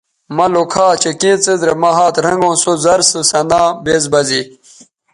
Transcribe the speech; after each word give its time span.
مہ 0.35 0.45
لوکھا 0.53 0.87
چہء 1.01 1.17
کیں 1.19 1.37
څیز 1.43 1.61
رے 1.67 1.73
ھات 1.97 2.15
رھنگوں 2.25 2.55
سو 2.61 2.71
زر 2.83 2.99
سو 3.09 3.19
سنداں 3.31 3.67
بیز 3.83 4.03
بہ 4.11 4.21
زے 4.27 4.41